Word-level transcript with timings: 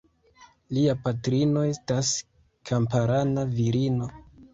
Lia 0.77 0.93
patrino 1.07 1.61
estas 1.71 2.09
kamparana 2.71 3.45
virino. 3.59 4.09